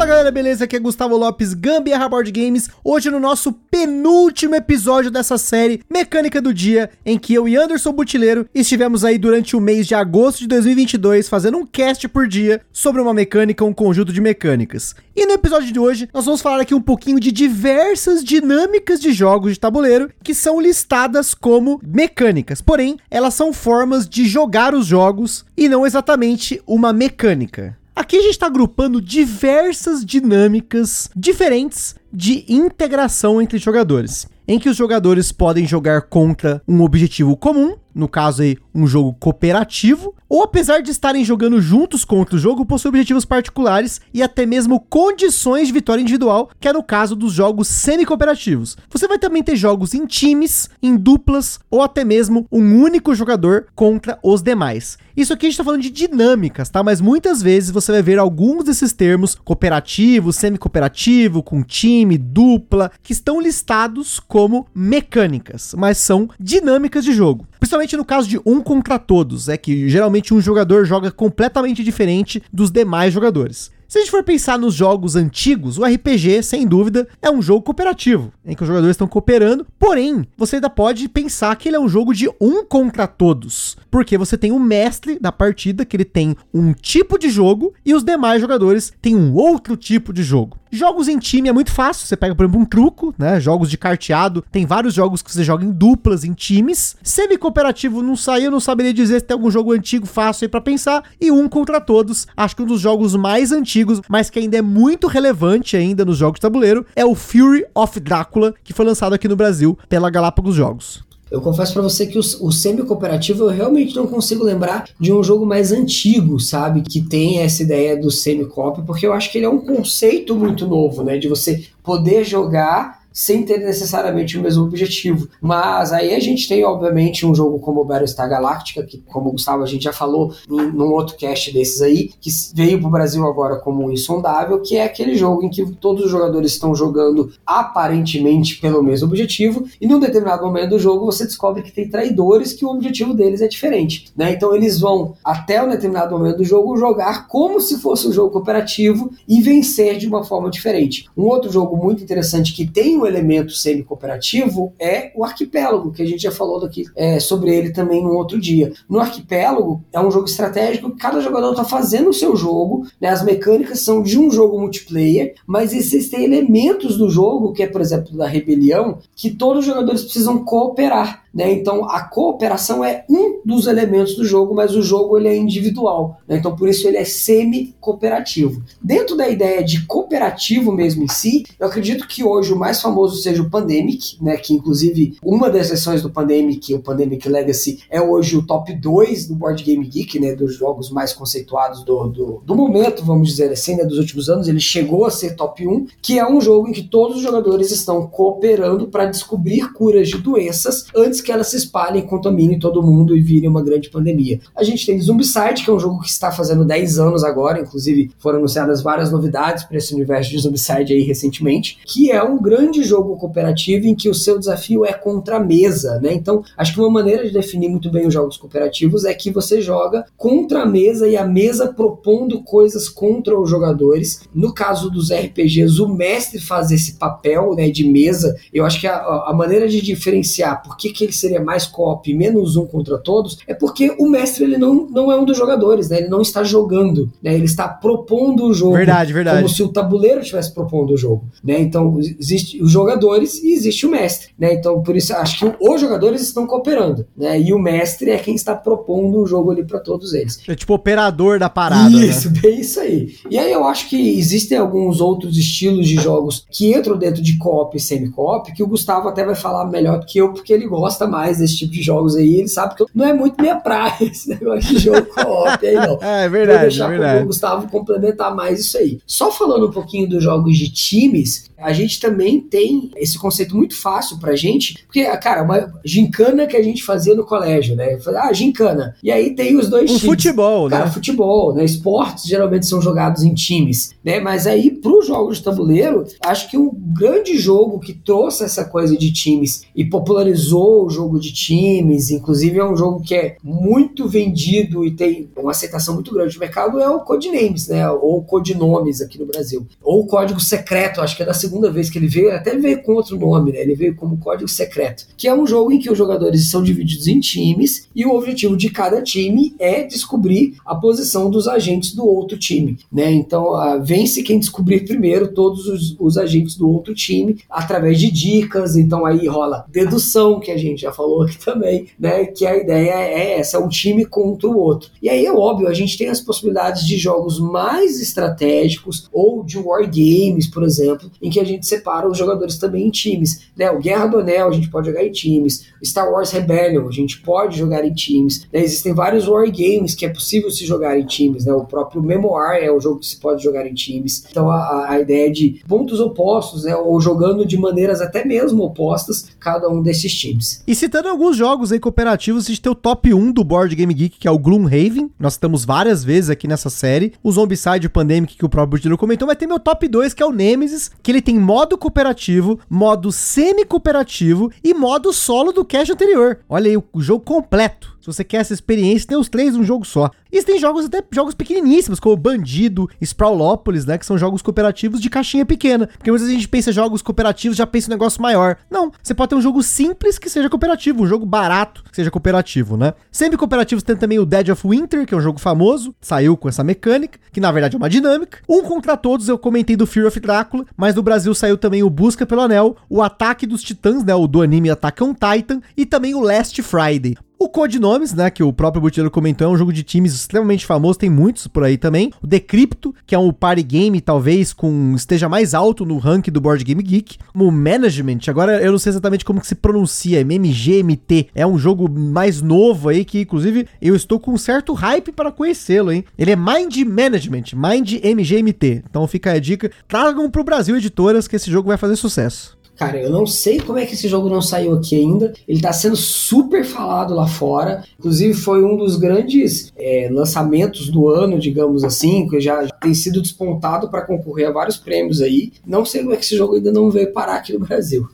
[0.00, 0.64] Fala galera, beleza?
[0.64, 2.70] Aqui é Gustavo Lopes, Gambiarra Board Games.
[2.82, 7.92] Hoje no nosso penúltimo episódio dessa série Mecânica do Dia, em que eu e Anderson
[7.92, 12.62] Butileiro estivemos aí durante o mês de agosto de 2022 fazendo um cast por dia
[12.72, 14.94] sobre uma mecânica, um conjunto de mecânicas.
[15.14, 19.12] E no episódio de hoje, nós vamos falar aqui um pouquinho de diversas dinâmicas de
[19.12, 22.62] jogos de tabuleiro que são listadas como mecânicas.
[22.62, 27.78] Porém, elas são formas de jogar os jogos e não exatamente uma mecânica.
[28.00, 34.76] Aqui a gente está agrupando diversas dinâmicas diferentes de integração entre jogadores, em que os
[34.76, 40.80] jogadores podem jogar contra um objetivo comum, no caso aí um jogo cooperativo, ou apesar
[40.80, 45.72] de estarem jogando juntos contra o jogo, possuem objetivos particulares e até mesmo condições de
[45.72, 48.76] vitória individual, que é no caso dos jogos semi-cooperativos.
[48.90, 53.66] Você vai também ter jogos em times, em duplas ou até mesmo um único jogador
[53.74, 54.98] contra os demais.
[55.16, 56.82] Isso aqui a gente tá falando de dinâmicas, tá?
[56.82, 63.12] Mas muitas vezes você vai ver alguns desses termos cooperativo, semi-cooperativo, com time, dupla, que
[63.12, 64.39] estão listados como
[64.74, 67.46] mecânicas, mas são dinâmicas de jogo.
[67.58, 72.42] Principalmente no caso de um contra todos, é que geralmente um jogador joga completamente diferente
[72.52, 73.70] dos demais jogadores.
[73.90, 77.62] Se a gente for pensar nos jogos antigos, o RPG, sem dúvida, é um jogo
[77.62, 81.80] cooperativo, em que os jogadores estão cooperando, porém, você ainda pode pensar que ele é
[81.80, 86.04] um jogo de um contra todos, porque você tem um mestre da partida, que ele
[86.04, 90.59] tem um tipo de jogo, e os demais jogadores têm um outro tipo de jogo.
[90.72, 93.40] Jogos em time é muito fácil, você pega, por exemplo, um truco, né?
[93.40, 96.96] Jogos de carteado, tem vários jogos que você joga em duplas, em times.
[97.02, 101.02] Semi-cooperativo não saiu, não saberia dizer se tem algum jogo antigo fácil aí pra pensar.
[101.20, 104.62] E um contra todos, acho que um dos jogos mais antigos, mas que ainda é
[104.62, 109.12] muito relevante ainda nos jogos de tabuleiro, é o Fury of Drácula, que foi lançado
[109.12, 111.09] aqui no Brasil pela Galápagos Jogos.
[111.30, 115.22] Eu confesso para você que o, o semi-cooperativo eu realmente não consigo lembrar de um
[115.22, 116.82] jogo mais antigo, sabe?
[116.82, 120.66] Que tem essa ideia do semi-cop, porque eu acho que ele é um conceito muito
[120.66, 121.18] novo, né?
[121.18, 125.28] De você poder jogar sem ter necessariamente o mesmo objetivo.
[125.40, 129.32] Mas aí a gente tem, obviamente, um jogo como o Battlestar Galactica, que, como o
[129.32, 132.90] Gustavo a gente já falou em, num outro cast desses aí, que veio para o
[132.90, 137.32] Brasil agora como insondável, que é aquele jogo em que todos os jogadores estão jogando
[137.46, 142.52] aparentemente pelo mesmo objetivo, e num determinado momento do jogo você descobre que tem traidores
[142.52, 144.10] que o objetivo deles é diferente.
[144.16, 144.32] Né?
[144.32, 148.30] Então eles vão, até um determinado momento do jogo, jogar como se fosse um jogo
[148.30, 151.06] cooperativo e vencer de uma forma diferente.
[151.16, 156.06] Um outro jogo muito interessante que tem um elemento semi-cooperativo é o arquipélago, que a
[156.06, 158.72] gente já falou daqui é, sobre ele também num outro dia.
[158.88, 163.24] No arquipélago é um jogo estratégico, cada jogador está fazendo o seu jogo, né, as
[163.24, 168.16] mecânicas são de um jogo multiplayer, mas existem elementos do jogo, que é, por exemplo,
[168.16, 171.24] da rebelião, que todos os jogadores precisam cooperar.
[171.32, 171.52] Né?
[171.52, 176.20] Então a cooperação é um dos elementos do jogo, mas o jogo ele é individual.
[176.26, 176.36] Né?
[176.36, 178.62] Então por isso ele é semi-cooperativo.
[178.82, 183.16] Dentro da ideia de cooperativo mesmo em si, eu acredito que hoje o mais famoso
[183.22, 184.36] seja o Pandemic, né?
[184.36, 189.28] que inclusive uma das sessões do Pandemic, o Pandemic Legacy, é hoje o top 2
[189.28, 190.34] do Board Game Geek, né?
[190.34, 193.84] dos jogos mais conceituados do, do, do momento, vamos dizer assim, né?
[193.84, 194.48] dos últimos anos.
[194.48, 197.70] Ele chegou a ser top 1, que é um jogo em que todos os jogadores
[197.70, 203.16] estão cooperando para descobrir curas de doenças antes que elas se espalhem, contaminem todo mundo
[203.16, 204.40] e virem uma grande pandemia.
[204.56, 208.10] A gente tem Zombicide, que é um jogo que está fazendo 10 anos agora, inclusive
[208.18, 212.79] foram anunciadas várias novidades para esse universo de Zombicide aí recentemente, que é um grande
[212.84, 216.12] jogo cooperativo em que o seu desafio é contra a mesa, né?
[216.12, 219.60] Então, acho que uma maneira de definir muito bem os jogos cooperativos é que você
[219.60, 224.22] joga contra a mesa e a mesa propondo coisas contra os jogadores.
[224.34, 228.36] No caso dos RPGs, o mestre faz esse papel né, de mesa.
[228.52, 232.12] Eu acho que a, a maneira de diferenciar por que, que ele seria mais co-op
[232.14, 235.88] menos um contra todos, é porque o mestre ele não, não é um dos jogadores,
[235.88, 235.98] né?
[235.98, 237.34] Ele não está jogando, né?
[237.34, 238.74] Ele está propondo o jogo.
[238.74, 239.36] Verdade, verdade.
[239.38, 241.60] Como se o tabuleiro estivesse propondo o jogo, né?
[241.60, 244.54] Então, existe os jogadores e existe o mestre, né?
[244.54, 247.40] Então, por isso, acho que os jogadores estão cooperando, né?
[247.40, 250.38] E o mestre é quem está propondo o jogo ali para todos eles.
[250.48, 252.06] É tipo operador da parada, né?
[252.06, 252.40] Isso, né?
[252.40, 253.14] bem isso aí.
[253.28, 257.36] E aí eu acho que existem alguns outros estilos de jogos que entram dentro de
[257.38, 260.68] co-op e semi-co-op, que o Gustavo até vai falar melhor do que eu, porque ele
[260.68, 263.96] gosta mais desse tipo de jogos aí, ele sabe que não é muito minha praia
[264.00, 265.98] esse negócio de jogo co-op aí, não.
[266.00, 266.58] É, é verdade.
[266.58, 267.22] Vou deixar é verdade.
[267.24, 269.00] o Gustavo complementar mais isso aí.
[269.06, 273.76] Só falando um pouquinho dos jogos de times, a gente também tem esse conceito muito
[273.76, 277.98] fácil pra gente, porque, cara, uma gincana que a gente fazia no colégio, né?
[278.16, 278.96] Ah, gincana.
[279.02, 280.02] E aí tem os dois um times.
[280.02, 280.90] futebol, cara, né?
[280.90, 281.64] futebol, né?
[281.64, 284.20] Esportes geralmente são jogados em times, né?
[284.20, 288.96] Mas aí, pro jogo de tabuleiro, acho que um grande jogo que trouxe essa coisa
[288.96, 294.08] de times e popularizou o jogo de times, inclusive é um jogo que é muito
[294.08, 297.88] vendido e tem uma aceitação muito grande no mercado, é o Codenames, né?
[297.90, 299.66] Ou Codinomes aqui no Brasil.
[299.82, 302.82] Ou o Código Secreto, acho que é da segunda vez que ele veio, até veio
[302.82, 303.60] com outro nome, né?
[303.60, 307.06] Ele veio como Código Secreto, que é um jogo em que os jogadores são divididos
[307.06, 312.06] em times e o objetivo de cada time é descobrir a posição dos agentes do
[312.06, 313.10] outro time, né?
[313.10, 318.10] Então, uh, vence quem descobrir primeiro todos os, os agentes do outro time através de
[318.10, 318.76] dicas.
[318.76, 322.26] Então, aí rola dedução, que a gente já falou aqui também, né?
[322.26, 324.90] Que a ideia é essa, é um time contra o outro.
[325.02, 329.58] E aí é óbvio, a gente tem as possibilidades de jogos mais estratégicos ou de
[329.58, 333.46] wargames, por exemplo, em que a gente separa os jogadores também em times.
[333.56, 333.70] Né?
[333.70, 337.20] O Guerra do Anel a gente pode jogar em times, Star Wars Rebellion a gente
[337.20, 338.46] pode jogar em times.
[338.52, 338.62] Né?
[338.62, 341.44] Existem vários wargames que é possível se jogar em times.
[341.44, 341.52] Né?
[341.52, 344.24] O próprio Memoir é um jogo que se pode jogar em times.
[344.30, 346.74] Então a, a ideia de pontos opostos, né?
[346.76, 350.62] ou jogando de maneiras até mesmo opostas, cada um desses times.
[350.66, 353.92] E citando alguns jogos aí cooperativos, a gente tem o top 1 do Board Game
[353.92, 355.10] Geek, que é o Gloomhaven.
[355.18, 357.12] Nós estamos várias vezes aqui nessa série.
[357.22, 360.26] O Zombicide Pandemic, que o próprio Budilo comentou, mas tem meu top 2, que é
[360.26, 366.40] o Nemesis, que ele tem modo cooperativo, modo semi-cooperativo e modo solo do cache anterior.
[366.48, 367.96] Olha aí, o jogo completo.
[368.00, 370.10] Se você quer essa experiência, tem os três num jogo só.
[370.32, 373.98] E tem jogos até jogos pequeniníssimos, como Bandido, Sprawlopolis, né?
[373.98, 375.86] Que são jogos cooperativos de caixinha pequena.
[375.86, 378.56] Porque às vezes a gente pensa jogos cooperativos, já pensa um negócio maior.
[378.70, 382.10] Não, você pode ter um jogo simples que seja cooperativo, um jogo barato que seja
[382.10, 382.94] cooperativo, né?
[383.10, 386.48] Sempre cooperativos tem também o Dead of Winter, que é um jogo famoso, saiu com
[386.48, 388.38] essa mecânica, que na verdade é uma dinâmica.
[388.48, 391.90] Um contra todos, eu comentei do Fear of Drácula, mas no Brasil saiu também o
[391.90, 394.14] Busca pelo Anel, o Ataque dos Titãs, né?
[394.14, 397.16] O do anime Attack on Titan, e também o Last Friday.
[397.42, 400.98] O Codinomes, né, que o próprio Butileiro comentou, é um jogo de times extremamente famoso,
[400.98, 402.12] tem muitos por aí também.
[402.22, 406.38] O Decrypto, que é um party game, talvez, com esteja mais alto no ranking do
[406.38, 407.16] Board Game Geek.
[407.34, 411.28] O Management, agora eu não sei exatamente como que se pronuncia, MMGMT.
[411.34, 415.32] É um jogo mais novo aí, que inclusive eu estou com um certo hype para
[415.32, 416.04] conhecê-lo, hein.
[416.18, 418.84] Ele é Mind Management, Mind MGMT.
[418.90, 422.59] Então fica a dica, tragam pro Brasil editoras que esse jogo vai fazer sucesso.
[422.80, 425.34] Cara, eu não sei como é que esse jogo não saiu aqui ainda.
[425.46, 427.84] Ele tá sendo super falado lá fora.
[427.98, 433.20] Inclusive, foi um dos grandes é, lançamentos do ano, digamos assim, que já, tem sido
[433.20, 435.52] despontado para concorrer a vários prêmios aí.
[435.66, 438.08] Não sei como é que esse jogo ainda não veio parar aqui no Brasil.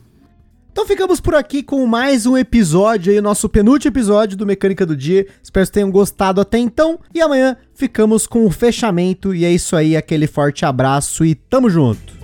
[0.69, 4.97] Então ficamos por aqui com mais um episódio aí, nosso penúltimo episódio do Mecânica do
[4.97, 5.27] Dia.
[5.41, 6.99] Espero que tenham gostado até então.
[7.15, 9.33] E amanhã ficamos com o fechamento.
[9.33, 12.16] E é isso aí, aquele forte abraço e tamo junto.